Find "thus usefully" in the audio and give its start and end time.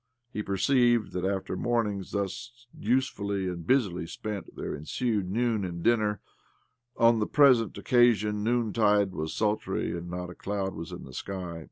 2.11-3.47